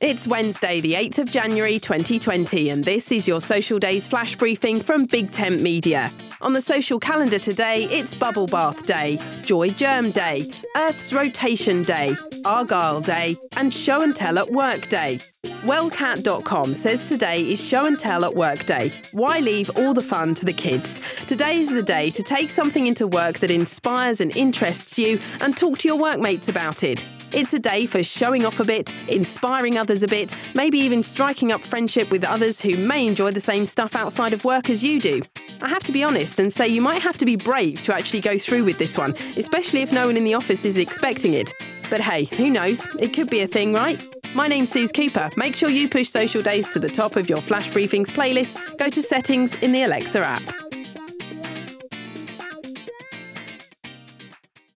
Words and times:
It's 0.00 0.26
Wednesday, 0.26 0.80
the 0.80 0.94
8th 0.94 1.18
of 1.18 1.30
January 1.30 1.78
2020, 1.78 2.70
and 2.70 2.82
this 2.82 3.12
is 3.12 3.28
your 3.28 3.38
Social 3.38 3.78
Days 3.78 4.08
flash 4.08 4.34
briefing 4.34 4.80
from 4.80 5.04
Big 5.04 5.30
Tent 5.30 5.60
Media. 5.60 6.10
On 6.40 6.54
the 6.54 6.62
social 6.62 6.98
calendar 6.98 7.38
today, 7.38 7.84
it's 7.84 8.14
Bubble 8.14 8.46
Bath 8.46 8.86
Day, 8.86 9.20
Joy 9.42 9.68
Germ 9.68 10.10
Day, 10.10 10.54
Earth's 10.74 11.12
Rotation 11.12 11.82
Day, 11.82 12.16
Argyle 12.46 13.02
Day, 13.02 13.36
and 13.52 13.74
Show 13.74 14.00
and 14.00 14.16
Tell 14.16 14.38
at 14.38 14.50
Work 14.50 14.88
Day. 14.88 15.18
Wellcat.com 15.44 16.72
says 16.72 17.06
today 17.06 17.42
is 17.42 17.62
Show 17.62 17.84
and 17.84 18.00
Tell 18.00 18.24
at 18.24 18.34
Work 18.34 18.64
Day. 18.64 18.94
Why 19.12 19.40
leave 19.40 19.68
all 19.76 19.92
the 19.92 20.00
fun 20.00 20.34
to 20.36 20.46
the 20.46 20.54
kids? 20.54 20.98
Today 21.26 21.58
is 21.58 21.68
the 21.68 21.82
day 21.82 22.08
to 22.08 22.22
take 22.22 22.48
something 22.48 22.86
into 22.86 23.06
work 23.06 23.40
that 23.40 23.50
inspires 23.50 24.22
and 24.22 24.34
interests 24.34 24.98
you 24.98 25.20
and 25.42 25.54
talk 25.54 25.76
to 25.80 25.88
your 25.88 25.98
workmates 25.98 26.48
about 26.48 26.84
it. 26.84 27.04
It's 27.32 27.54
a 27.54 27.60
day 27.60 27.86
for 27.86 28.02
showing 28.02 28.44
off 28.44 28.58
a 28.58 28.64
bit, 28.64 28.92
inspiring 29.06 29.78
others 29.78 30.02
a 30.02 30.08
bit, 30.08 30.34
maybe 30.56 30.78
even 30.80 31.00
striking 31.02 31.52
up 31.52 31.60
friendship 31.60 32.10
with 32.10 32.24
others 32.24 32.60
who 32.60 32.76
may 32.76 33.06
enjoy 33.06 33.30
the 33.30 33.40
same 33.40 33.64
stuff 33.64 33.94
outside 33.94 34.32
of 34.32 34.44
work 34.44 34.68
as 34.68 34.82
you 34.82 35.00
do. 35.00 35.22
I 35.62 35.68
have 35.68 35.84
to 35.84 35.92
be 35.92 36.02
honest 36.02 36.40
and 36.40 36.52
say 36.52 36.66
you 36.66 36.80
might 36.80 37.02
have 37.02 37.16
to 37.18 37.24
be 37.24 37.36
brave 37.36 37.82
to 37.82 37.94
actually 37.94 38.20
go 38.20 38.36
through 38.36 38.64
with 38.64 38.78
this 38.78 38.98
one, 38.98 39.14
especially 39.36 39.82
if 39.82 39.92
no 39.92 40.06
one 40.06 40.16
in 40.16 40.24
the 40.24 40.34
office 40.34 40.64
is 40.64 40.76
expecting 40.76 41.34
it. 41.34 41.52
But 41.88 42.00
hey, 42.00 42.24
who 42.24 42.50
knows? 42.50 42.86
It 42.98 43.14
could 43.14 43.30
be 43.30 43.42
a 43.42 43.46
thing, 43.46 43.72
right? 43.72 44.02
My 44.34 44.48
name's 44.48 44.70
Suze 44.70 44.90
Cooper. 44.90 45.30
Make 45.36 45.54
sure 45.54 45.68
you 45.68 45.88
push 45.88 46.08
Social 46.08 46.42
Days 46.42 46.68
to 46.70 46.80
the 46.80 46.88
top 46.88 47.14
of 47.14 47.28
your 47.28 47.40
Flash 47.40 47.70
Briefings 47.70 48.08
playlist. 48.08 48.76
Go 48.76 48.88
to 48.88 49.02
Settings 49.02 49.54
in 49.56 49.70
the 49.70 49.84
Alexa 49.84 50.20
app. 50.20 50.59